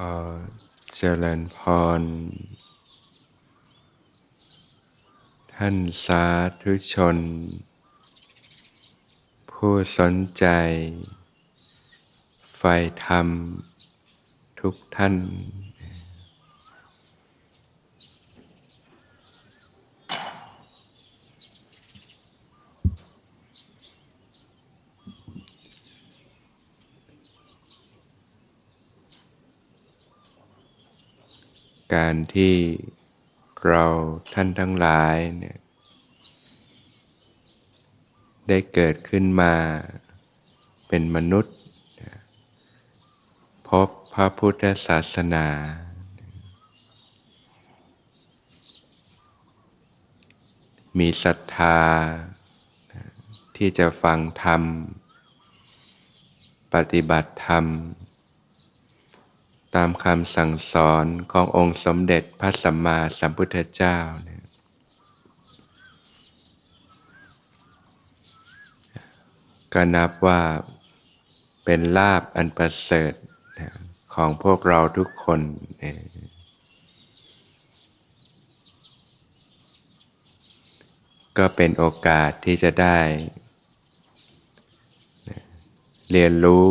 [0.00, 0.02] อ
[0.94, 1.58] เจริญพ
[2.00, 2.02] ร
[5.54, 6.24] ท่านสา
[6.60, 7.16] ธุชน
[9.50, 10.46] ผู้สนใจ
[12.56, 12.62] ไฟ
[13.04, 13.26] ธรรม
[14.60, 15.14] ทุกท่าน
[31.96, 32.54] การที่
[33.66, 33.84] เรา
[34.34, 35.58] ท่านทั้งหลายเนี่ย
[38.48, 39.54] ได้เกิดขึ้นมา
[40.88, 41.56] เป็นมนุษย์
[43.68, 45.46] พบพระพุทธศาสนา
[50.98, 51.80] มีศรัทธา
[53.56, 54.62] ที่จะฟังธรรม
[56.74, 57.64] ปฏิบัติธรรม
[59.76, 64.44] ตามคำสั่งสอนขององค์สมเด็จพระสัมมาสัมพุทธเจ้าเนี่ย
[69.74, 70.42] ก็นับว่า
[71.64, 73.12] เป็นลาบอันประเสริฐ
[74.14, 75.40] ของพวกเราทุกคน
[81.38, 82.98] ก็เป็นโอกาสที่จะได้
[86.10, 86.68] เรียนรู้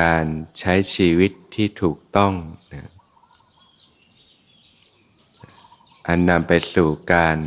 [0.00, 0.24] การ
[0.58, 2.34] ใช้ชีวิตที่ถูกต้อง
[2.74, 2.88] นะ
[6.06, 7.38] อันนำไปสู่การ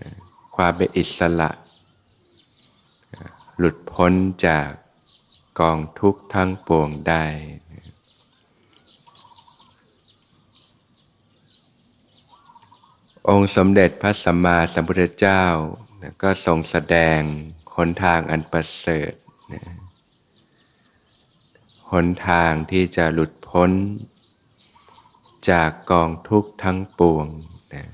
[0.00, 0.10] นะ
[0.56, 1.50] ความเป็นอิสระ
[3.14, 3.24] นะ
[3.58, 4.12] หลุดพ้น
[4.46, 4.68] จาก
[5.60, 7.24] กองทุกข์ทั้งปวงได้
[7.72, 7.84] นะ
[13.28, 15.44] องค์สมเด็จพระสัมมาสัมพุทธเจ้า
[16.00, 17.20] นะก็ทรงแสดง
[17.76, 19.12] หนทางอันประเสริฐ
[19.52, 19.62] นะ
[21.92, 23.70] หนทางที่จะหลุดพ้น
[25.50, 27.26] จากกองทุกข์ทั้งปวง
[27.74, 27.86] นะ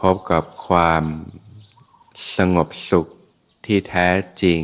[0.00, 1.04] พบกับความ
[2.36, 3.06] สงบสุข
[3.66, 4.08] ที่แท้
[4.42, 4.62] จริง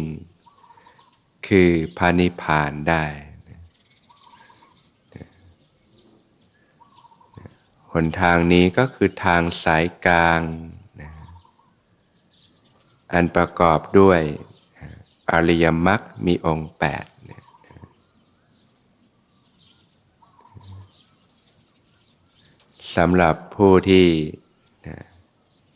[1.48, 3.04] คือพานิพานได้
[7.92, 10.40] หนทางนี้ก็คือทางสายกลาง
[11.00, 11.12] นะ
[13.12, 14.22] อันประกอบด้วย
[15.32, 17.04] อริยมรรคมีองค์แปด
[22.96, 24.06] สำหรับผู้ที่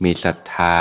[0.03, 0.79] มีศรัทธา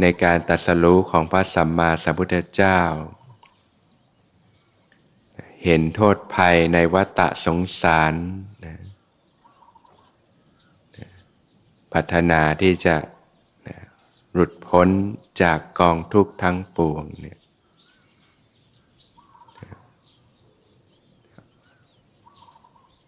[0.00, 2.80] ในการตัดสรู้ของพระสัมมาสัมพุทธเจ้า
[5.64, 8.14] เห็นโทษภัยในวัฏสงสาร
[11.92, 12.96] พัฒนาที่จะ
[14.68, 14.88] พ้น
[15.42, 17.38] จากกองทุกข์ทั้งปวงเนี่ย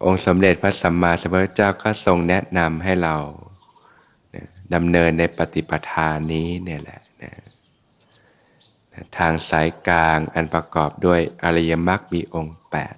[0.03, 3.15] องค์สมเด็จพระสัมมาสัมพุทธเจ้าก็ทรงแนะนำให้เรา
[4.73, 7.33] ดำเนินในปฏิปทานี้เนี่ยแหละนะ
[9.17, 12.95] ทางสายกลางอันประกอบด้วยอริยมรรคมีองค์แปด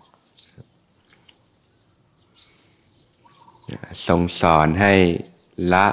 [4.08, 4.94] ทรงสอนให้
[5.74, 5.88] ละ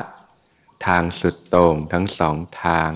[0.87, 2.93] ทางสุดโต่งทั้งสองทาง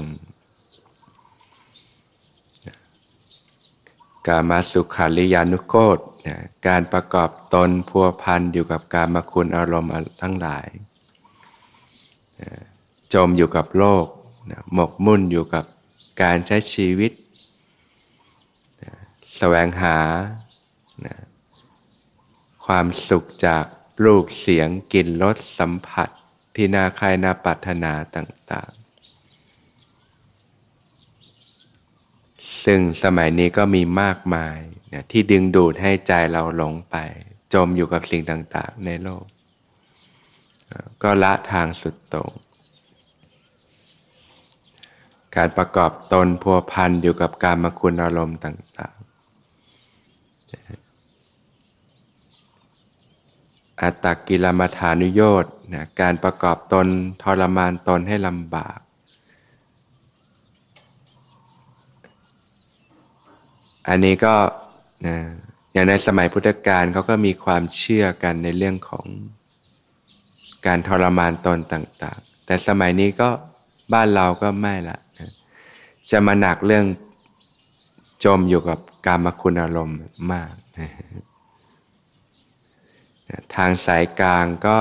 [4.27, 9.93] กามาสุขาริยานุโกตนะการประกอบตนพัวพันอยู่กับการมาคุณอารมณ์
[10.23, 10.69] ทั้งหลาย
[12.41, 12.51] นะ
[13.15, 14.07] จมอยู่กับโลก
[14.51, 15.65] นะหมกมุ่นอยู่กับ
[16.23, 17.13] การใช้ชีวิต
[18.83, 18.93] นะ
[19.37, 19.99] แสวงหา
[21.05, 21.15] นะ
[22.65, 23.65] ความสุขจาก
[24.05, 26.11] รูปเสียงกลิ่นรสสัมผัส
[26.55, 28.83] ที่น่าใครน่าปรารถนาต่างๆ
[32.65, 34.59] ซึ่งสมัยนี้ก็มีมากมาย
[34.93, 36.97] นะที่ดึงดูดให้ใจเราหลงไป
[37.55, 39.25] จมอยู่กับสิ่งต่างๆ ในโลก
[41.03, 42.31] ก็ละทางสุดตรง
[45.37, 49.03] การประกอบตนพัวพันอยู่กับการมคุณอารมณ์ต่างๆ
[53.83, 55.45] อัตตกิลมัฐานุโยช
[55.75, 56.87] นะการประกอบตน
[57.23, 58.79] ทรมานตนให้ลำบาก
[63.89, 64.35] อันนี้ก็
[65.07, 65.17] นะ
[65.73, 69.07] อย่างในสมัยพุทธกาลเขาก็มีความเชื่อกันในเรื่องของ
[70.67, 73.29] การทรมานตนต่าง ๆ แต่สมัยนี้ก็
[73.93, 75.31] บ้านเราก็ไม่ละนะ
[76.11, 76.85] จะมาหนักเรื่อง
[78.25, 79.99] จมอยู่กับการมคุณอารมณ์
[80.33, 80.91] มากนะ
[83.57, 84.77] ทางสายกลางก็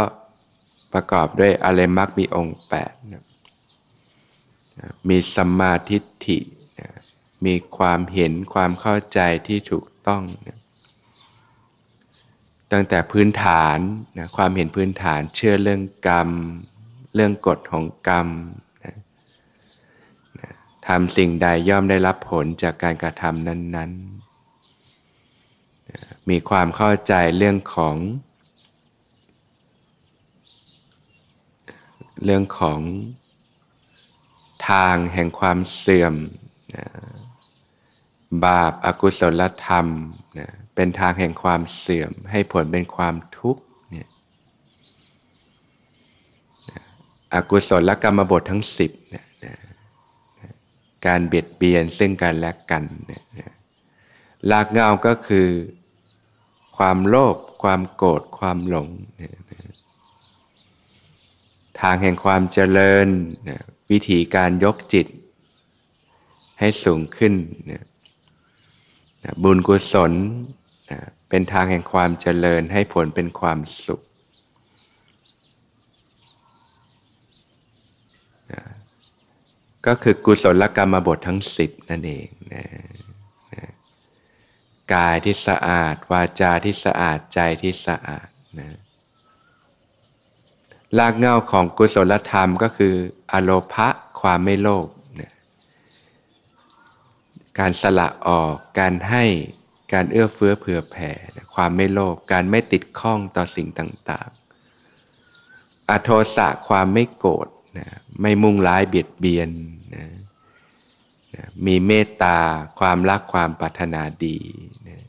[0.93, 3.23] ประกอบด้วยอริมักมีองค์แปดนะ
[5.09, 6.39] มีสัมมาทิฏฐิ
[6.79, 6.89] นะ
[7.45, 10.59] มีความเห็นความเข้าใจที่ถูกต้องนะ
[12.71, 13.77] ตั้งแต่พื้นฐาน
[14.17, 16.29] นะความเห็นพื้นฐานเชื่อเรื่องกรรม
[17.15, 18.27] เรื่องกฎของกรรม
[18.83, 18.95] นะ
[20.39, 20.51] นะ
[20.87, 27.95] ทำสิ่งใดย่อมได้รับผลจากการกระทำนั้นๆนะมีความเข้าใจเรื่องของ
[32.23, 32.81] เรื่องของ
[34.69, 36.15] ทางแห่งความเสื่อม
[36.75, 36.85] นะ
[38.45, 39.87] บาปอากุศลธรรม
[40.39, 44.07] นะเป็นทางแห่งความเสื่อม ให้ผลเป็นความทุกข์เนี่ย
[47.33, 49.25] อกุศลกรรมบททั้งสิบนี่ย
[51.05, 53.23] การเบียดเบียนซึ่งกันและกันนี่ย
[54.51, 55.47] ลากเงาก็คือ
[56.77, 58.87] ความโลภความโกรธความหลง
[61.81, 63.07] ทางแห่งความเจริญ
[63.91, 65.07] วิธีการยกจิต
[66.59, 67.33] ให้สูงขึ้น
[69.43, 70.11] บุญกุศล
[71.29, 74.01] เป็นทางแห่งความเจริญให้ผลเป็นความสุข
[79.85, 82.63] ก็คือกุศลกรรมบททั้งสิบนั่นเองนะ
[84.93, 88.27] กายที่สะอาด วาจาที่สะอาดใจที่สะอาด
[90.97, 92.93] รากเง้าของกุศลธรรมก็คือ
[93.31, 93.87] อโลภะ
[94.21, 94.87] ความไม่โลภ
[95.19, 95.31] นะ
[97.59, 99.25] การสละออก การให้
[99.93, 101.11] การเอื้อเฟื้อเผื่อแผ่
[101.55, 107.47] ความไม่โลภการไม่ติดข้องต่อสิ่งต่างๆ อโทสะความไม่โกรธ
[107.77, 107.87] นะ
[108.21, 109.49] ไม่มุ่งร้ายเบียดเบียน
[109.95, 110.05] นะ
[111.35, 112.37] นะมีเมตตา
[112.79, 114.37] ความรักความปรารถนาดี
[114.87, 114.99] นะ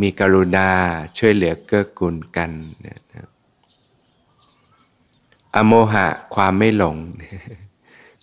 [0.00, 0.68] มีกรุณา
[1.18, 2.50] ช่วยเหลือเกื้อกูลกัน
[2.86, 2.98] นะ
[5.54, 6.96] อโมหะความไม่หลง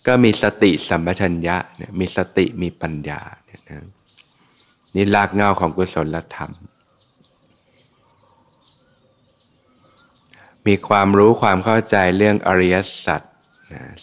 [0.07, 1.57] ก็มีสติสัมปชัญญะ
[1.99, 3.21] มีสติมีปัญญา
[4.95, 6.51] นี่รากเงาของกุศลธรรม
[10.65, 12.75] มีความรู้ความเข้าใจเรื่องอริย
[13.05, 13.21] สัจ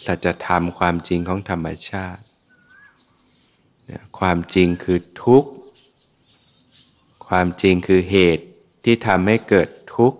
[0.05, 2.23] สัจธรรมความจริงของธรรมชาติ
[4.19, 5.51] ความจริงคือทุกข์
[7.27, 8.45] ความจริงคือเหตุ
[8.83, 10.19] ที่ทำให้เกิดทุกข์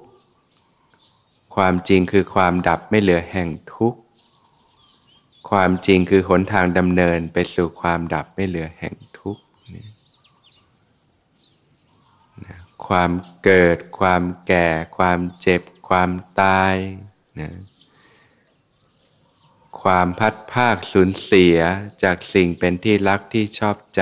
[1.56, 4.00] ความจริงคือความดับไม่เหลือแห่งทุกข์
[5.50, 9.44] ความจริงคือหนทางดำเนินไปสู่ความดับไม่เหลือแห่งทุกข์
[12.88, 13.12] ความ
[13.44, 14.68] เกิด ความแก่
[14.98, 16.10] ความเจ็บ ความ
[16.42, 16.76] ตาย
[17.40, 17.52] นะ
[19.82, 21.58] ความพัดภาคสูญเสีย
[22.04, 24.02] จากสิ่งเป็นที่รักที่ชอบใจ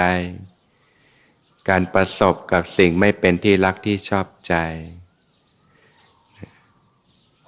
[1.70, 4.56] การประสบกับสิ่งไม่เป็นที่รักที่ชอบใจ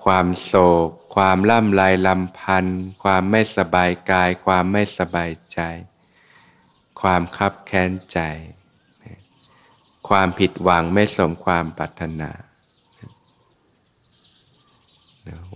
[0.03, 0.53] ความโศ
[0.87, 5.59] ก ความล่ำไรลำพันธ์ความไม่สบายกาย ความไม่สบายใจ
[7.01, 8.19] ความคับแค้นใจ
[10.09, 12.31] ความผิดหวังไม่สมความปรารถนา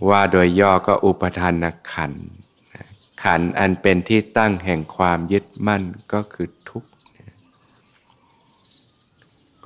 [0.10, 2.14] ว่าโดยย่อก็อุปทานขัน
[3.24, 5.84] ขันอันเป็นที่ตั้งแห่งความยึดมั่น
[6.14, 6.90] ก็คือทุกข์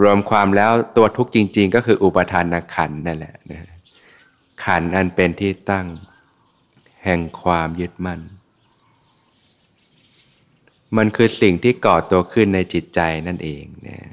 [0.01, 3.59] รวมความแล้วตัวทุกข์จริง ๆ ก็คืออุปทานขันนั่นแหละนะ
[4.65, 5.87] ขันอันเป็นที่ตั้ง
[7.05, 8.19] แห่งความยึดมั่น
[10.97, 14.03] มันคือสิ่งที่ก่อตัวขึ้นในจิตใจนั่นเองเนี่ย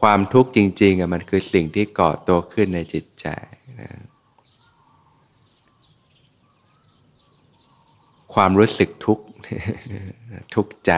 [0.00, 3.26] ความทุกข์จริงๆอะมันคือสิ่งที่ก่อตัวขึ้นในจิตใจ
[3.80, 3.90] นะ
[8.34, 9.24] ความรู้สึกทุกข์
[10.54, 10.92] ทุกข์ใจ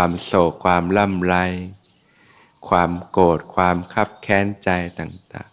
[0.00, 1.34] ความโศกความล่ำไร
[2.68, 5.50] ความโกรธความคับแค้นใจต่าง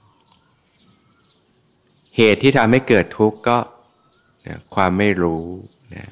[1.22, 3.60] ๆ เหตุที่ทำให้เกิดทุกข์ก็
[4.48, 5.46] นะความไม่รู้
[5.96, 6.08] นะ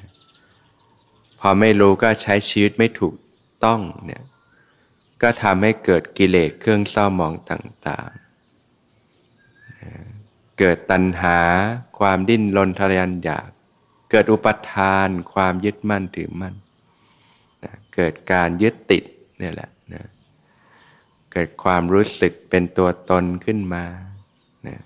[1.40, 3.14] พอไม่รู้ก็ใช้ชีวิตไม่ถูก
[3.64, 4.24] ต้องเนี่ย
[5.22, 11.38] ก็ทำให้เกิดกิเลสเครื่องเศร้าหมองต่างๆเกิดตัณหา
[11.98, 13.48] ความดิ้นรนทะยานอยาก
[14.10, 16.54] เกิดอุปทาน ความยึดมั่นถือมั่น
[17.94, 19.04] เกิดการยึดติด
[19.38, 20.04] เนี่ยแหละนะ
[21.32, 23.84] เกิดความรู้สึกเป็นตัวตนขึ้นมา
[24.68, 24.80] นะ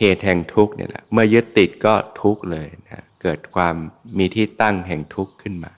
[0.00, 3.74] เหตุแห่งทุกข์เนี่ยแหละเมื่อยึดติดก็ทุกข์เลยนะเกิดความ
[4.18, 5.72] มีที่ตั้งแห่งทุกข์ขึ้นมา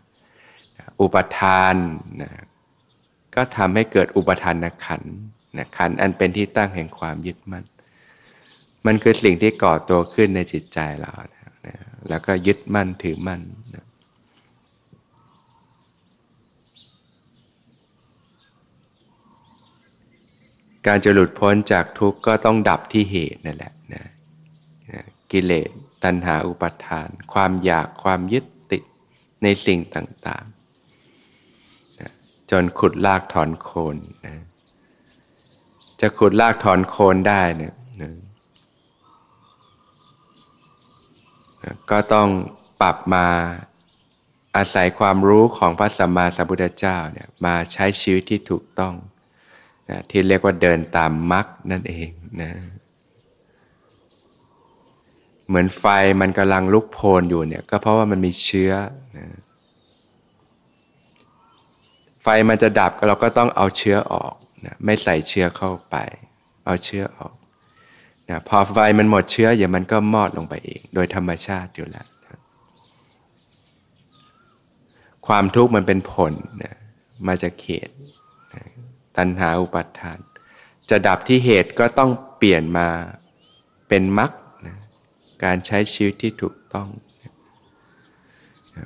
[1.00, 1.74] อุปทาน
[2.22, 2.30] นะ
[3.34, 5.02] ก็ทำให้เกิดอุปทานขัน
[5.56, 7.64] นะขันอันเป็นที่ตั้งแห่งความยึดมั่น
[8.86, 11.12] มันคือสิ่งที่ก่อตัวขึ้นในจิตใจเรา
[11.66, 11.76] นะ
[12.08, 13.40] แล้วก็ยึดมั่นถือมั่น
[20.88, 24.04] การจะหลุดพ้นจากทุกข์ก็ต้องดับที่เหตุนั่นแหละนะ
[24.92, 25.70] นะกิเลส
[26.04, 28.82] ตัณหาอุปาทาน ความอยากความยึดติด
[29.42, 32.10] ในสิ่งต่างๆนะ
[32.50, 34.34] จนขุดลากถอนโคนนะ
[36.00, 38.12] จะขุดลากถอนโคนได้เนี่ยนะ
[41.90, 42.28] ก็ต้อง
[42.80, 43.26] ปรับมา
[44.56, 48.94] อาศัยความรู้ของพระสัมมาสัมพุทธเจ้าเนี่ยมาใช้ชีวิตที่ถูกต้อง
[49.90, 52.08] นะที่เรียกว่าเดินตามมรรคนั่นเอง
[52.42, 52.50] นะ
[55.48, 55.84] เหมือนไฟ
[56.20, 58.72] มันกำลังลุกโพลอยู่เนี่ยก็เพราะว่ามันมีเชื้อ
[59.16, 59.26] นะ
[62.22, 64.34] ไฟมันจะดับเราก็ต้องเอาเชื้อออก
[64.66, 65.96] นะไม่ใส่เชื้อเข้าไป
[66.66, 67.34] เอาเชื้อออก
[68.28, 72.38] นะพอไฟมันหมดเชื้อเดี๋ยวมันก็มอดลงไปเอง โดยธรรมชาติอยู่แล้วนะ
[75.26, 76.74] ความทุกข์มันเป็นผลนะ
[77.26, 77.94] มาจากเหตุ
[79.18, 80.18] ตัณหาอุปัฏฐาน
[80.90, 82.88] จะดับที่เหตุก็ต้องเปลี่ยนมา
[83.88, 84.30] เป็นมรรค
[85.44, 86.88] การใช้ชีวิตที่ถูกต้อง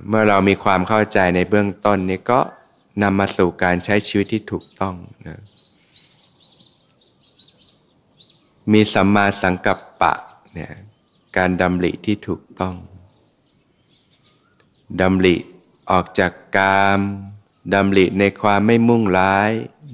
[0.08, 2.40] เมื่อเรามีความเข้าใจในเบื้องต้นนี้ก็
[3.02, 4.94] นำมาสู่การใช้ชีวิตที่ถูกต้อง
[5.26, 5.40] นะ
[8.72, 10.14] มีสัมมาสังกัปปะ
[10.54, 10.72] เนี่ย
[11.36, 12.74] การดำริที่ถูกต้อง
[15.00, 15.36] ดำริ
[15.90, 17.00] ออกจากกาม
[17.74, 19.50] ดำริในความไม่มุ่งร้าย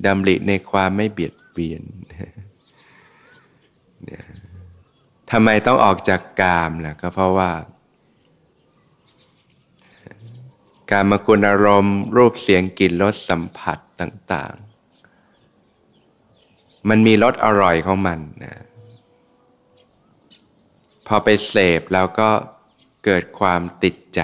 [0.07, 1.83] ดำริในความไม่เบียดเบียน
[5.31, 7.51] ทำไมต้องออกจากกามล่ะก็เพราะว่า
[10.91, 14.55] การมาคุณอารมณ์ รูปเสียงกลิ่นรสสัมผัสต่าง
[16.13, 18.55] ๆ มันมีรสอร่อยของมันนะ
[21.07, 22.31] พอไปเสพแล้วก็
[23.05, 24.21] เกิดความติดใจ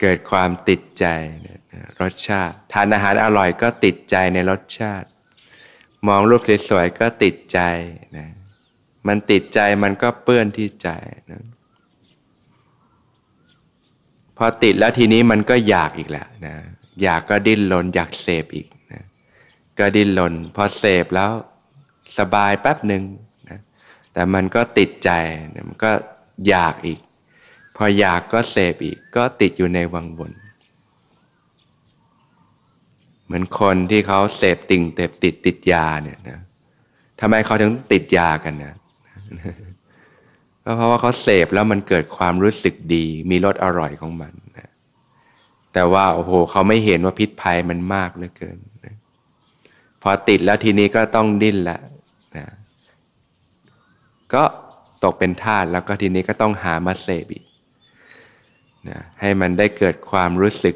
[0.00, 1.06] เกิดความติดใจ
[1.46, 1.55] นะ
[2.00, 5.08] รสชาติ ทานอาหารอร่อยก็ติดใจในรสชาติ
[6.08, 7.60] มองรูปสวยๆก็ติดใจ
[8.16, 8.26] นะ
[9.06, 10.88] มันติดใจมันก็เปื้อนที่ใจ
[11.30, 11.42] นะ
[14.36, 16.54] พอติดแล้วทีนี้มันก็อยากอีกแหละนะ
[17.02, 18.68] อยากก็ดิ้นรนอยากเสพอีก
[19.78, 21.32] ก็ดิ้นรนพอเสพแล้ว
[22.18, 23.02] สบายแป๊บหนึ่ง
[23.50, 23.60] นะ
[24.12, 25.10] แต่มันก็ติดใจ
[25.68, 25.90] มันก็
[26.48, 27.00] อยากอีก
[27.76, 30.32] พออยากก็เสพอีก ก็ติดอยู่ในวังวน
[33.26, 36.38] เหมือนคนที่เขาเสพติ่งเสพติดติดยาเนี่ยนะ
[37.20, 38.74] ทำไมเขาถึงติดยากันนะ
[40.64, 44.70] ก็เพราะว่าเขาเสพแล้วมันเกิดความรู้สึกดี มีรสอร่อยของมันนะ
[45.72, 48.58] แต่ว่าโอ้โหเขาไม่เห็นว่าพิษภัยมันมากเหลือเกิน
[50.02, 51.78] พอติดแล้วทีนี้ก็ต้องดิ้นละ
[52.36, 52.46] นะ
[54.34, 54.42] ก็
[55.04, 57.44] ตกเป็นทาสแล้วก็ทีนี้ก็ต้องหามาเสพอีก
[58.88, 60.74] นะให้มันได้เกิดความรู้สึก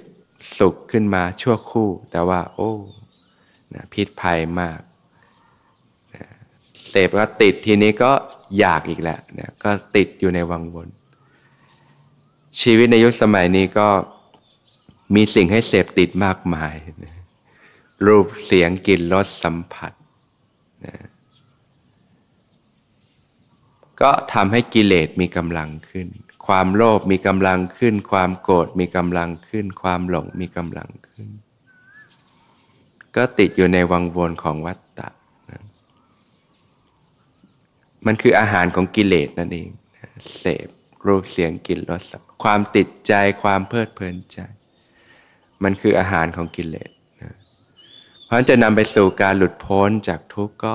[0.58, 2.72] สุขขึ้นมาชั่วคู่ แต่ว่า โอ้
[3.74, 4.80] นะพิษภัยมาก
[6.14, 6.24] นะ
[6.88, 8.12] เสพก็ติดทีนี้ก็
[8.58, 10.88] อยากอีกแหล้วนะก็ติดอยู่ในวังวน
[12.60, 13.88] ชีวิตในยุคสมัยนี้ก็
[15.14, 17.14] มีสิ่งให้เสพติดมากมายนะ
[18.06, 19.92] รูปเสียงกลิ่นรสสัมผัส
[20.86, 20.94] นะ
[24.00, 26.08] ก็ทำให้กิเลสมีกำลังขึ้น
[26.50, 31.28] ความโลภมีกำลังขึ้น ความโกรธมีกำลังขึ้น ความหลงมีกำลังขึ้น
[33.16, 35.08] ก็ติดอยู่ในวังวนของวัฏฏะ
[35.50, 35.62] นะ
[38.06, 39.68] มันคืออาหารของกิเลสนั่นเอง
[40.38, 40.68] เสพ
[41.06, 44.38] รูปเสียงกลิ่นรสความติดใจความเพลิดเพลินใจ
[45.62, 46.90] มันคืออาหารของกิเลส
[48.26, 50.74] เพราะจะนำไปสู่การหลุดพ้นจากทุกข์ก็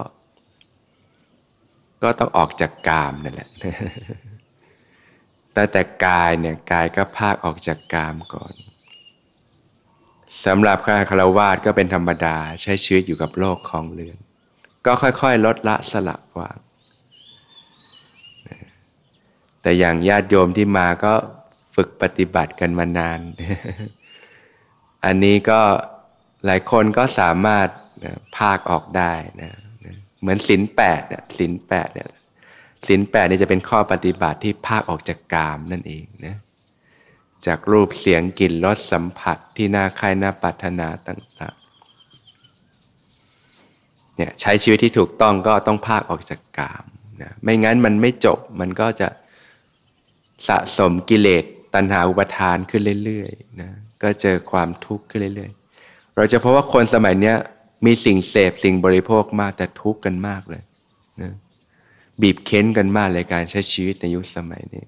[2.03, 3.50] ก็ต้องออกจากกามนั่นแหละ
[5.56, 8.54] แต่แต่กายเนี่ยกายก็ภาคออกจากกามก่อน
[10.46, 14.18] สำหรับข้าคารวาสก็เป็นธรรมดาใช้ชีวิตอยู่กับโลกของเรือน
[14.86, 16.58] ก็ค่อยๆ ลดละสลับวาง
[19.62, 21.14] แต่อย่างญาติโยมที่มาก็
[21.76, 23.20] ฝึกปฏิบัติกันมานาน
[25.06, 25.62] อันนี้ก็
[26.46, 27.68] หลายคนก็สามารถ
[28.38, 29.52] ภาคออกได้นะ
[30.20, 32.10] เหมือนสินแปดเนี่ยสินแปดเนี่ย
[32.88, 36.36] สินแปดนี่จะเป็นข้อปฏิบัติที่ภาคออกจากกามนั่นเองนะ
[37.46, 46.84] จากรูปเสียงกลิ่นรสสัมผัสที่น่าใครน่าปรารถนาต่างๆเนี่ยใช้ชีวิตที่ถูกต้องก็ต้องภาคออกจากกาม
[47.22, 49.08] นะไม่งั้นมันไม่จบมันก็จะ
[50.48, 53.72] สะสมกิเลสตัณหาอุปทานขึ้นเรื่อยๆนะ
[54.04, 57.34] ก็เจอความทุกข์ขึ้นเรื่อยๆ เราจะพบว่าคนสมัยนี้
[57.86, 60.63] มีสิ่งเสพสิ่งบริโภคมากแต่ทุกข์กันมากเลย
[62.22, 64.86] บีบเค้นกันมากเลยการใช้ชีวิตในยุคสมัยนี้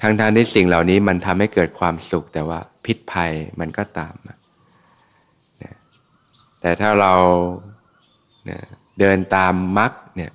[0.00, 4.34] ทางทางที่สิ่งเหล่านี้มันทำให้เกิดความสุข แต่ว่าพิษภัยมันก็ตามมา
[6.60, 7.12] แต่ถ้าเรา
[8.98, 10.32] เดินตามมรรคเนี่ย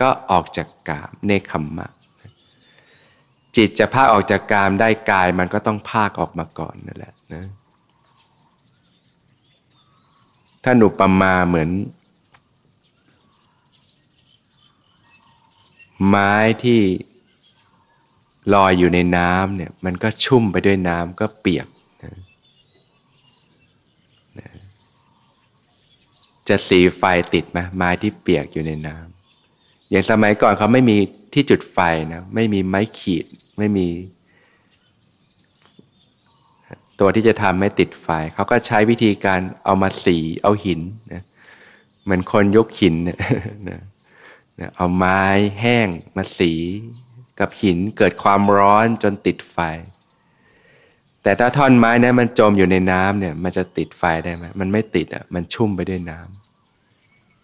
[0.00, 1.88] ก็ออกจากกามเนคขมมะ
[3.56, 7.44] จิตจะพาออกจากกามได้กายมันก็ต้องพากออกมาก่อนนั่นแหละนะ
[10.64, 11.70] ถ้าหนุปมาเหมือน
[16.08, 16.34] ไม้
[16.64, 16.80] ที่
[18.54, 21.66] ลอยอยู่ในน้ำเนี่ยมันก็ชุ่มไปด้วยน้ำก็เปียก
[22.02, 22.14] นะ
[24.38, 24.48] นะ
[26.48, 27.02] จะสีไฟ
[27.34, 30.96] ติดไหมไม้ที่เปียกอยู่ในน้ำอย่างสมัยก่อนเขาไม่มี
[31.32, 31.78] ที่จุดไฟ
[32.12, 33.26] นะไม่มีไม้ขีด
[33.58, 33.88] ไม่มี
[37.00, 40.80] ตัวที่จะทำให้ติดไฟ เขาก็ใช้วิธีการเอามาสีเอาหิน
[41.12, 41.22] นะ
[42.04, 43.80] เหมือนคนยกหินนะ
[44.60, 45.22] นะเอาไม้
[45.60, 46.52] แห้งมาสี
[47.38, 49.58] กับหินเกิดความร้อนจนติดไฟ
[51.22, 56.20] แต่ถ้าท่อนไม้นะมันจมอยู่ในน้ำเนี่ยมันจะติดไฟได้ไหมมันไม่ติดอะมันชุ่มไปด้วยน้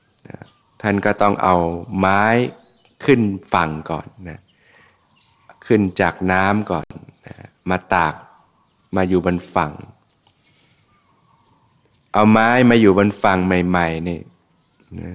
[0.02, 1.56] ำท่านก็ต้องเอา
[1.98, 2.22] ไม้
[3.04, 3.20] ขึ้น
[3.52, 4.38] ฝั่งก่อนนะ
[5.66, 6.86] ขึ้นจากน้ำก่อน
[7.26, 7.36] นะ
[7.70, 8.14] มาตาก
[8.96, 9.72] มาอยู่บนฝั่ง
[12.12, 14.20] เอาไม้มาอยู่บนฝั่งใหม่ๆนี่
[15.00, 15.12] นะ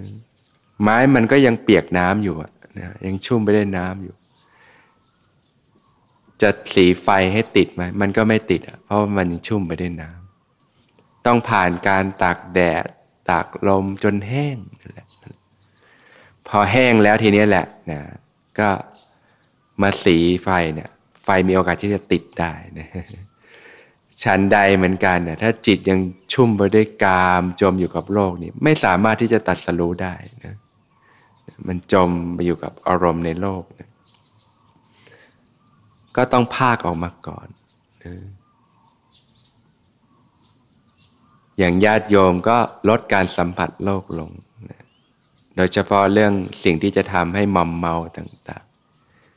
[0.81, 2.36] ไม้มันก็ยังเปียกน้ำอยู่
[2.79, 4.15] นะยังชุ่มไปด้วยน้ำอยู่
[6.41, 12.86] จะสีไฟให้ติดไหมมันก็ไม่ติดเพราะมันยังชุ่มไปด้วยน้ำต้องผ่านการตากแดด
[13.29, 14.57] ตากลมจนแห้ง
[16.48, 18.01] พอแห้งแล้วทีนี้แหละนะ
[18.60, 18.69] ก็
[19.81, 20.89] มาสีไฟเนี่ย
[21.24, 22.88] ไฟมีโอกาสที่จะติดได้นะ
[24.24, 26.00] ชันใดเหมือนกันเนี่ยถ้าจิตยัง
[26.34, 30.15] ชุ่มไปด้วยกามจมอยู่กับโลกนี้ไม่สามารถที่จะตัดสรู้ได้
[30.46, 30.55] นะ
[31.68, 33.90] มันจมไปอยู่กับอารมณ์ในโลกนะ
[36.16, 37.48] ก็ต้องภาคออกมาก่อน
[41.58, 42.58] อย่างญาติโยมก็
[42.90, 44.32] ลดการสัมผัสโลกลง
[45.56, 46.34] โดยเฉพาะเรื่อง
[46.64, 48.65] สิ่งที่จะทำให้มอมเมาต่าง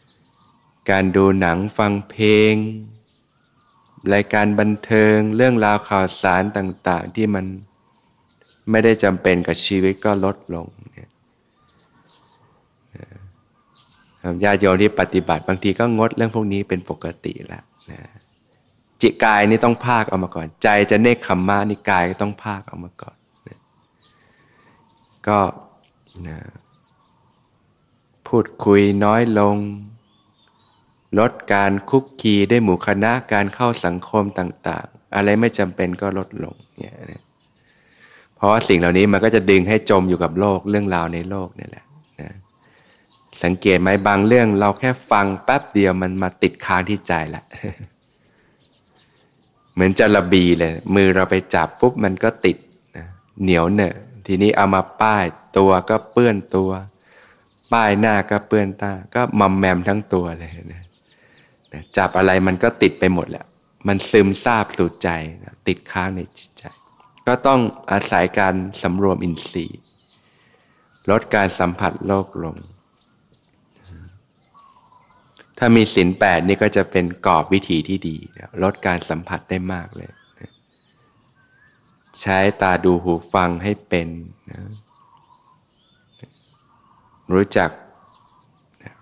[0.09, 2.55] ๆ การดูหนังฟังเพลง
[4.15, 7.47] รายการบันเทิงเรื่องราวข่าวสารต่างๆ ที่มัน
[8.71, 10.67] ไม่ได้จำเป็นกับชีวิตก็ลดลง
[14.45, 18.01] ญาติโยมที่ปฏิบัติบางทีก็งดเรื่องพวกนี้เป็นปกติแล้วนะ
[19.01, 23.17] จิตกายนี่ต้องภาคเอามาก่อน ใจจะเนคขมมะนี่กายก็ต้องภาคเอามาก่อน
[23.49, 23.59] นะ
[25.29, 25.39] ก็
[26.29, 26.39] นะ
[28.27, 29.57] พูดคุยน้อยลง
[31.19, 37.23] ลดการคุกคีได้หมู่คณะการเข้าสังคมต่าง ๆ อะไรไม่จำเป็นก็ลดลงเนี่ยนะ
[38.37, 41.85] เพราะว่าสิ่งเหล่านี้มันก็จะดึงให้จมอยู่กับโลกเรื่องราวในโลกนี่แหละ
[43.43, 47.43] สังเกตไหมบางเรื่องเราแค่ฟังแป๊บเดียวมันมาติดค้างที่ใจละ
[49.75, 52.57] เหมือนจะระบีเลย มือเราไปจับปุ๊บมันก็ติด
[52.97, 53.07] นะ
[53.43, 53.95] เหนียวเนอะ
[54.27, 55.25] ทีนี้เอามาป้าย
[55.59, 56.71] ตัวก็เปื้อนตัว
[57.73, 60.83] ป้ายหน้าก็เปื้อนตาก็มัมแมมทั้งตัวเลยนะ
[61.97, 63.45] จับอะไรมันก็ติดไปหมดแหละ
[63.87, 65.09] มันซึมซาบสู่ใจ
[65.45, 66.65] นะติดค้างในจิตใจ
[67.27, 69.81] ก็ต้องอาศัยการสำรวมอินทรีย์
[71.11, 72.57] ลดการสัมผัสโลกลง
[75.63, 78.17] ถ้ามีศีลแปดนี่ก็จะเป็นกรอบวิธีที่ดี
[78.63, 80.11] ลดการสัมผัสได้มากเลย
[82.21, 84.09] ใช้ตาดูหูฟังให้เป็น
[84.51, 84.61] นะ
[87.35, 87.71] รู้จัก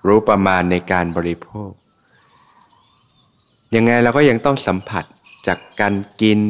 [0.07, 1.71] รู้ประมาณในการบริโภค
[3.75, 5.05] ยังไงเราก็ยังต้องสัมผัส
[5.47, 6.41] จากการกิน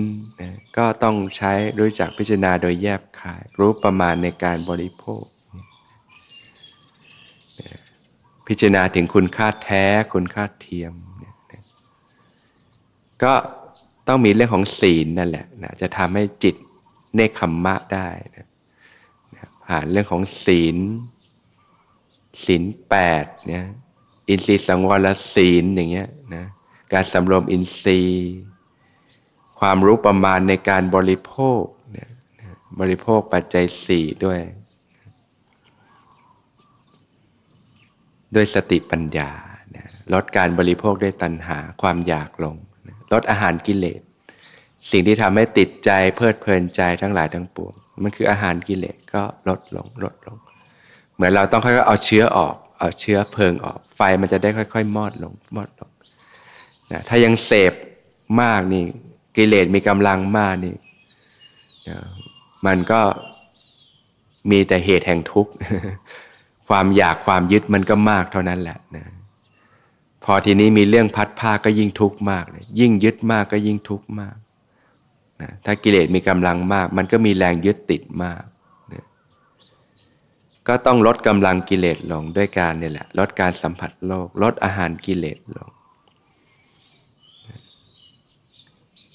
[0.40, 5.22] นะก็ต้องใช้รู้จักพิจารณาโดยแยบคาย รู้ประมาณในการบริโภค
[8.48, 9.84] พิจารณาถึงคุณค่าแท้
[10.14, 11.34] คุณค่าเทียมเนี่ย
[13.22, 13.32] ก็
[14.08, 16.54] ต้องมีเรื่องของศีลนั่นแหละนะจะทำให้จิต
[17.14, 18.46] เนคขมมะได้นะ
[19.66, 20.76] ผ่านเรื่องของศีล
[22.44, 23.64] ศีลแปดเนี่ย
[24.28, 26.44] อินทรีย์สังวรศีลอย่างเงี้ยนะ
[26.92, 28.32] การสำรวมอินทรีย์
[29.58, 32.08] ความรู้ประมาณในการบริโภคเนี่ย
[32.80, 34.40] บริโภคปัจจัยสี่ด้วย
[38.34, 39.30] ด้วยสติปัญญา
[40.12, 42.56] ลดการบริโภคด้วยตัณหาความอยากลง
[43.12, 44.00] ลดอาหารกิเลส
[44.90, 50.36] สิ่งที่ทำให้ติดใจเพลิดเพลินใจทั้งหลายทั้งปวง มันคืออาหารกิเลสก็ลดลงลดลง
[51.14, 55.90] เหมือนเราต้องค่อยๆเอาเชื้อออก เอาเชื้อเพลิงออก ไฟมันจะได้ค่อย ๆ มอดลงมอดลง
[56.92, 57.72] นะถ้ายังเสพ
[58.42, 58.84] มากนี่
[59.36, 60.74] กิเลสมีกำลังมากนี่
[61.88, 61.98] นะ
[62.66, 63.00] มันก็
[64.50, 65.52] มีแต่เหตุแห่งทุกข์
[66.68, 69.04] ความอยากความยึดมันก็มากเท่านั้นแหละนะ
[70.24, 74.36] พอทีนี้มีเรื่องพัดผ้าก็ยิ่งทุกข์มากเลยยิ่งยึดมากก็ยิ่งทุกข์มาก
[75.42, 78.42] นะถ้ากิเลสมีกำลังมาก มันก็มีแรงยึดติดมาก
[78.92, 79.04] นะ
[80.68, 85.70] ก็ต้องลดกำลังกิเลสลงด้วยการนี่แหละลดการสัมผัสโลก ลดอาหารกิเลสลง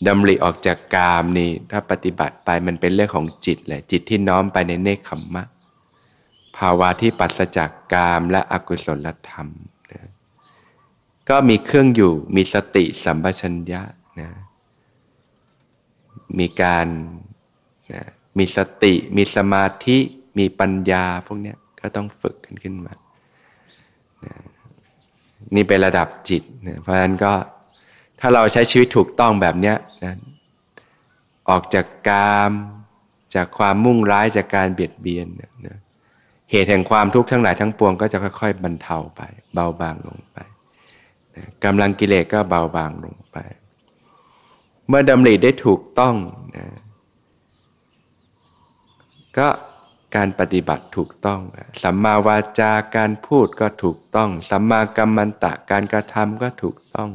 [0.07, 5.45] ดำริออกจากกามนี่ถ้าปฏิบัติไปมันเป็นเรื่องของจิตแหละจิตที่น้อมไปในเนคขมมะ
[6.57, 9.47] ภาวะที่ปัสจากกามและอกุศลธรรม
[9.91, 10.09] นะ
[11.29, 13.81] ก็มีเครื่องอยู่มีสติสัมปชัญญะ
[14.19, 14.29] นะ
[16.39, 16.87] มีการ
[17.93, 18.03] นะ
[18.37, 19.97] มีสติ มีสมาธิ
[20.37, 22.93] มีปัญญาพวกนี้ก็ต้องฝึกกันขึ้นมา
[24.25, 24.33] นะ
[25.55, 27.33] นี่เป็นระดับจิตนะเพราะฉะนั้นก็
[28.19, 30.13] ถ้าเราใช้ชีวิตถูกต้องแบบนี้นะ
[31.49, 32.51] ออกจากกาม
[33.35, 35.27] จากความมุ่งร้ายจากการเบียดเบียน
[35.67, 35.77] นะ
[36.51, 39.21] เหตุแห่งความทุกข์ทั้งหลายทั้งปวงก็จะค่อยๆบรรเทาไป
[39.53, 40.37] เบาบางลงไป
[41.65, 43.37] กำลังกิเลสก็เบาบางลงไป
[44.87, 46.15] เมื่อดำริได้ถูกต้อง
[46.57, 46.67] นะ
[49.37, 49.47] ก็
[50.15, 51.39] การปฏิบัติถูกต้อง
[51.83, 57.09] สัมมาวาจาการพูดก็ถูกต้อง สัมมากัมมันตะการกระทำก็ถูกต้อง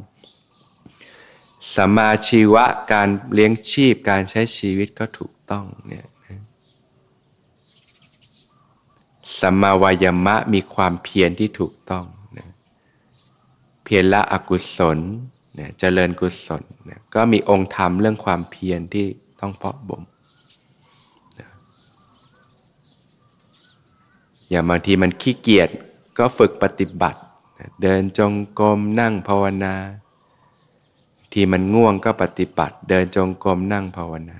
[1.77, 6.07] สัมมาชีวะการเลี้ยงชีพการใช้ชีวิตก็ถูกต้องเนี่ย
[9.41, 12.05] สัมมาวายมะมีความเพียรที่ถูกต้อง
[12.39, 12.49] นะ
[13.85, 14.99] เพียรละอกุศล
[15.55, 19.07] เนี่ยเจริญกุศลนี่ยก็มีองค์ธรรมเรื่องความเพียรที่
[19.41, 20.03] ต้องเพาะบ่ม
[24.51, 25.69] อย่างบางทีมันขี้เกียจ
[26.19, 27.21] ก็ฝึกปฏิบัติ
[27.83, 29.75] เดินจงกรมนั่งภาวนา
[31.33, 34.39] ที่มันง่วงก็ปฏิบัติ เดินจงกรมนั่งภาวนา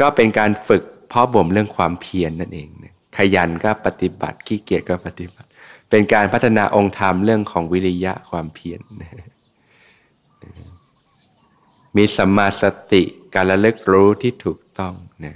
[0.00, 2.68] ก็เป็นการฝึกเพาะบ่มเรื่องความเพียรนนั่นเอง
[3.16, 5.48] ขยันก็ปฏิบัติ ขี้เกียจก็ปฏิบัติ
[5.90, 8.80] เป็นการพัฒนาองค์ธรรมเรื่องของวิริยะความเพียร
[11.96, 13.02] มีสัมมาสติ
[13.34, 15.34] การระลึกรู้ที่ถูกต้องนะ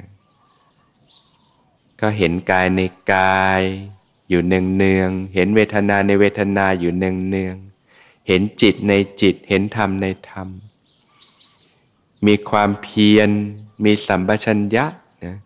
[2.01, 2.81] ก็เห็นกายใน
[3.13, 3.63] กาย
[4.29, 7.57] อยู่เนืองเนืองเห็นเวทนาในเวทนาอยู่เนืองเนือง
[8.29, 10.49] เห็นจิตในจิตเห็นธรรมในธรรม
[12.27, 13.31] มีความเพียร
[13.85, 14.85] มีสัมปชัญญะ
[15.25, 15.37] นะ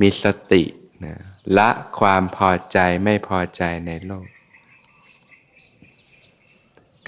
[0.00, 0.62] มีสติ
[1.04, 1.14] นะ
[1.58, 1.68] ละ
[2.00, 4.26] ความพอใจไม่พอใจในโลก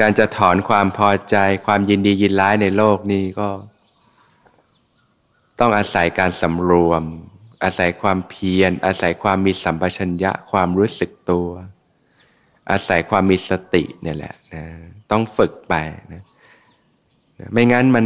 [0.01, 3.49] การจะถอนความพอใจความยินดียินร้ายในโลกนี้ก็
[5.61, 7.03] ต้องอาศัยการสำรวม
[7.65, 11.49] อาศัยความเพียร อาศัยความมีสัมปชัญญะความรู้สึกตัว
[12.71, 14.65] อาศัยความมีสติเนี่ยแหละนะ
[15.11, 15.75] ต้องฝึกไป
[16.13, 16.23] นะ
[17.53, 18.05] ไม่งั้นมัน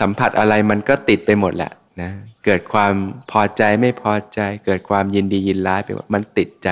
[0.00, 2.10] สัมผัสอะไรมันก็ติดไปหมดแหละนะ
[2.46, 2.94] เกิดความ
[3.30, 6.68] พอใจไม่พอใจ เกิดความยินดียินร้ายไปหมดมันติดใจ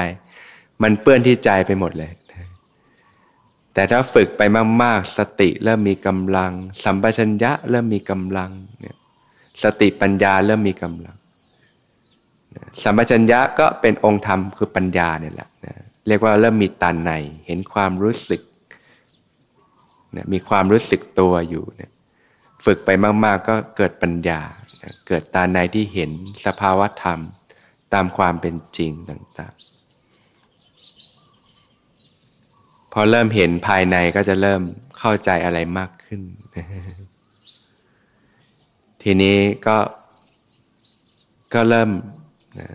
[0.82, 2.12] มันเปื้อนที่ใจไปหมดเลย
[3.74, 4.42] แต่ถ้าฝึกไป
[4.82, 6.52] มาก ๆ สติเริ่มมีกำลัง
[6.84, 8.96] สัมปชัญญะเริ่มมีกำลังเนี่ย
[9.62, 11.16] สติปัญญาเริ่มมีกำลัง
[12.82, 15.74] สัมปชัญญะก็เป็นองค์ธรรมคือปัญญาเนี่ยแหละนะ
[16.06, 17.10] เรียกว่าเริ่มมีตาใน
[17.46, 18.40] เห็นความรู้สึก
[20.16, 21.90] นะมีความรู้สึกตัวอยู่นะ
[22.64, 24.40] ฝึกไปมาก ๆ ก็เกิดปัญญา
[25.06, 26.10] เกิดตาในที่เห็น
[26.46, 27.20] สภาวะธรรม
[27.94, 29.62] ตามความเป็นจริงต่างๆ
[32.92, 34.62] พอเริ่มเห็นภายในก็จะเริ่ม
[34.98, 36.20] เข้าใจอะไรมากขึ้น
[39.02, 39.78] ทีนี้ก็
[41.54, 41.90] ก็เริ่ม
[42.60, 42.68] นะ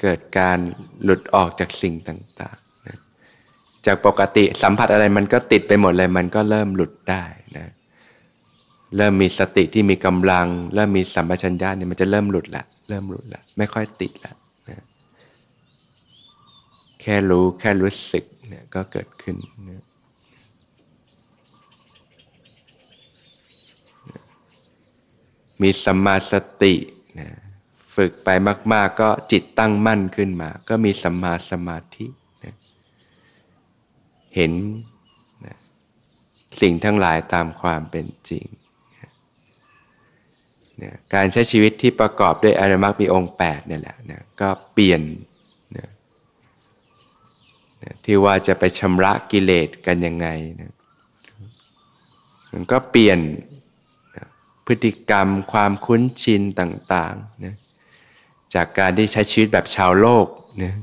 [0.00, 0.58] เกิดการ
[1.04, 2.96] หลุดออกจากสิ่งต่างๆนะ
[3.86, 7.24] จากปกติสัมผัสอะไรมันก็ติดไปหมดเลยมันก็เริ่มหลุดได้
[8.96, 14.32] เริ่มมีสติที่มีกำลัง เริ่มมีสัมปชัญญะเนี่ยมันจะเริ่มหลุดละเริ่มหลุดละไม่ค่อยติดละ
[14.68, 14.84] นะ
[17.00, 19.36] แค่รู้แค่รู้สึกเนี่ยก็เกิดขึ้น
[19.68, 19.84] นะ
[25.62, 26.74] มีสัมมาสติ
[27.20, 27.28] นะ
[27.94, 28.28] ฝึกไป
[28.72, 32.06] มาก ๆ ก็จิตตั้งมั่นขึ้นมา ก็มีสัมมาสมาธิ
[32.44, 32.54] นะ
[34.34, 34.52] เห็น
[35.44, 35.56] นะ
[36.60, 38.46] สิ่งทั้งหลายตามความเป็นจริง
[40.84, 45.02] นะการใช้ชีวิตที่ประกอบด้วยอริมักมีองค์8เนี่ยแหละนะก็เปลี่ยน
[45.76, 45.88] นะ
[47.82, 50.26] นะที่ว่าจะไปชำระกิเลสกันยังไง
[50.60, 50.72] นะ
[52.52, 53.18] มันก็เปลี่ยน
[54.16, 54.26] นะ
[54.66, 57.54] พฤติกรรมความคุ้นชินต่างๆนะ
[58.54, 60.26] จากการที่ใช้ชีวิตแบบชาวโลก
[60.62, 60.74] นะ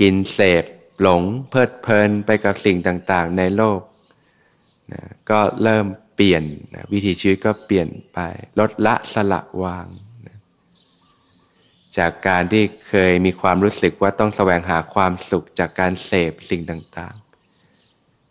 [0.00, 0.64] กินเสพ
[1.00, 3.80] หลงเพลิดเพลินไปกับสิ่งต่างๆในโลก
[4.92, 5.86] นะก็เริ่ม
[6.22, 8.18] ปลี่ยนนะวิถีชีวิตก็เปลี่ยนไป
[8.58, 9.86] ลดละสละวาง
[10.26, 10.38] นะ
[11.98, 17.16] จากการที่เคยมีความรู้สึกว่าต้องแสวงหาความสุขจากการเสพสิ่งต่าง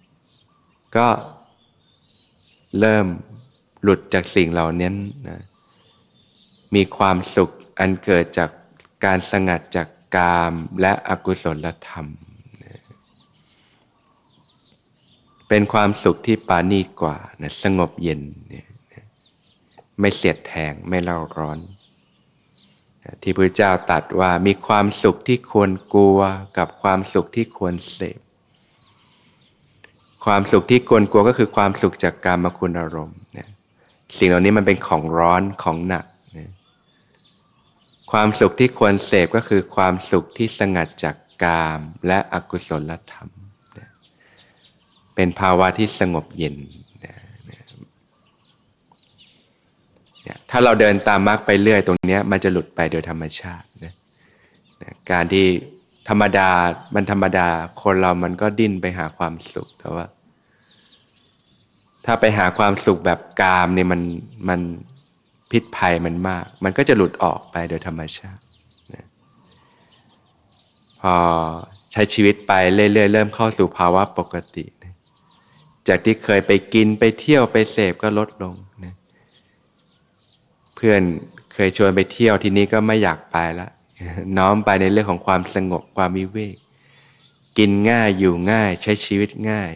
[0.10, 1.08] ๆ ก็
[2.80, 3.06] เริ่ม
[3.84, 4.90] หลุดจากสิ่งเหล่านี้
[5.30, 5.42] นะ
[6.76, 7.50] มีความสุข
[7.80, 8.50] อันเกิดจาก
[9.06, 12.08] การสงัดจากกามและอกุศลธรรม
[15.54, 18.22] เป็นความสุขที่ปานีกว่านะสงบเย็น
[20.00, 21.60] ไม่เสียดแทงไม่เล่าร้อน
[23.22, 26.20] ที่พระเจ้าตัดว่ามีความสุขที่ควรกลัว
[26.58, 28.20] กับความสุขที่ควรเสพ
[30.26, 33.20] ความสุขที่ควรกลัวก็คือความสุขจากการมาคุณอารมณ์
[34.18, 36.06] สิ่งเหล่านี้มันเป็นของร้อนของหนัก
[36.38, 36.52] นะ
[38.12, 43.41] ความสุขที่ควรเสพก็คือความสุขที่สงัดจากกามและอกุศลธรรม
[45.16, 46.56] เป็นภาวะที่สงบเย็น
[50.50, 53.94] ถ้าเราเดินตามมรรคไปเรื่อยตรงนี้มันจะหลุดไปโดยธรรมชาตินะ
[54.82, 55.46] นะการที่
[56.10, 56.50] ธรรมดา
[56.96, 57.48] มันธรรมดา
[57.82, 60.06] คนเรามันก็ดิ้นไปหาความสุขแต่ว่า
[62.06, 64.02] ถ้าไปหาความสุขแบบกามเนี่ยมัน
[64.50, 64.60] มัน
[65.52, 68.42] พิษภัยมันมาก มันก็จะหลุดออกไปโดยธรรมชาติ
[68.94, 69.06] นะ
[71.02, 71.16] พอ
[71.92, 74.66] ใช้ชีวิตไปเรื่อยๆเริ่มเข้าสู่ภาวะปกติ
[75.88, 78.94] จากที่เคยไปกินไปเที่ยวไปเสพก็ลดลงนะ
[80.76, 81.02] เพื่อน
[81.54, 83.70] เคยชวนไปเที่ยวทีนี้ก็ไม่อยากไปละ
[84.38, 86.56] น้อมไปในเรื่องของความสงบความวิเวก
[87.58, 89.72] กินง่ายอยู่ง่ายใช้ชีวิตง่าย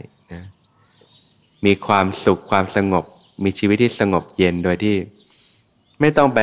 [1.66, 3.06] มีความสุขความสงบ
[3.44, 4.96] มีชีวิตที่สงบเย็นโดยที่
[6.00, 6.40] ไม่ต้องไป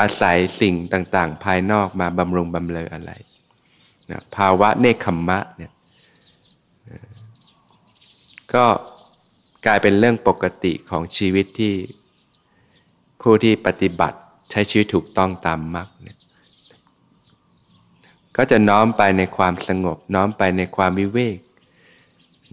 [0.00, 3.12] อาศัยสิ่งต่าง ๆ ภายนอกมาบำรุงบำเรออะไร
[4.10, 5.72] นะภาวะเนคขมมะเนี่ย
[8.54, 8.66] ก็
[9.66, 11.74] กลายเป็นเรื่องปกติของชีวิตที่
[13.22, 14.18] ผู้ที่ปฏิบัติ
[14.50, 16.18] ใช้ชีวิตถูกต้องตามมรรคเนี่ย
[18.36, 21.38] ก็จะน้อมไปในความสงบ น้อมไปในความวิเวก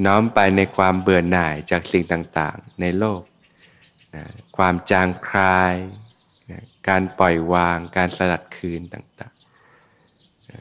[0.06, 3.22] น้อมไปในความเบื่อหน่ายจากสิ่งต่างๆ ในโลก
[4.16, 4.24] นะ
[4.58, 5.76] ความจางคลาย
[6.52, 10.60] นะการปล่อยวาง การสลัดคืนต่างๆนะ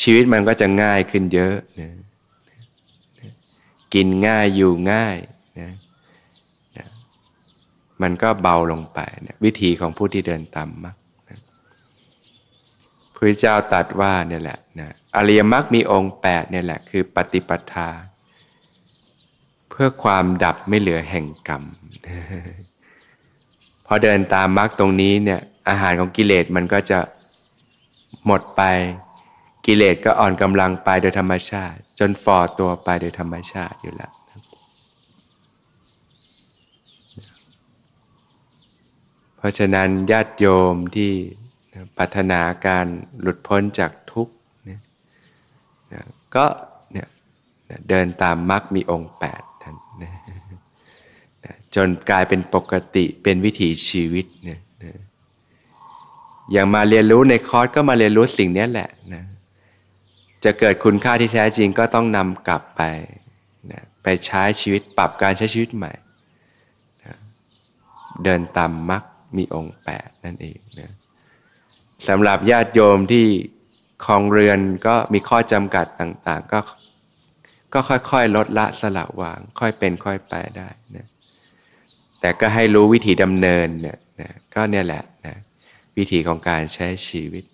[0.00, 1.90] ชีวิตมันก็จะง่ายขึ้นเยอะนะ
[3.94, 5.18] กินง่ายอยู่ง่าย
[5.60, 5.72] นะ
[6.76, 6.86] นะ
[8.02, 10.96] มันก็เบาลงไปนะวิธีของผู้ที่เดินตามมรรค
[13.14, 17.88] พระเจ้าตรัสว่าเนี่ยแหละนะอริยมรรคมีองค์8เนี่ยแหละคือปฏิปทา
[19.70, 21.62] เพื่อความดับไม่เหลือแห่งกรรม
[23.86, 26.98] พอเดินตามมรรคตรงนี้เนี่ยอาหารของกิเลสมันก็จะ
[28.26, 28.62] หมดไป
[29.66, 34.12] กิเลสก็อ่อนกำลังไปโดยธรรมชาติ จนฟอตัวไปโดยธรรมชาติอยู่แล้ว
[39.36, 41.12] เพราะฉะนั้นญาติโยมที่
[41.96, 42.86] ปรารถนาการ
[43.20, 44.34] หลุดพ้นจากทุกข์
[44.68, 44.78] นะ
[46.34, 46.46] ก็
[46.92, 47.08] เนี่ย
[47.88, 50.12] เดินตามมรรคมีองค์แปดท่านนะ
[51.74, 54.92] จนกลายเป็นปกติเป็นวิถีชีวิตเนี่ยนะ
[56.52, 59.22] อย่างมาเรียนรู้ในคอร์สก็มาเรียนรู้สิ่งนี้แหละนะ
[60.48, 62.82] จะเกิดคุณค่าที่แท้จริงก็ต้องนำกลับไป
[63.72, 65.92] นะไปใช้ชีวิตปรับการใช้ชีวิตใหม่
[67.04, 67.14] นะ
[68.24, 69.02] เดินตามมรรค
[69.36, 70.90] มีองค์แปดนั่นเองนะ
[72.08, 73.26] สำหรับญาติโยมที่
[74.04, 76.60] คลองเรือนก็มีข้อจำกัดต่างๆ ก็
[77.74, 81.06] ก็ค่อยๆ ลดละสละวาง ค่อยเป็นค่อยไปได้นะ
[82.20, 85.36] แต่ก็ให้รู้วิธีดำเนินเนี่ยนะก็เนี่ยแหละนะ
[85.98, 87.44] วิธีของการใช้ชีวิต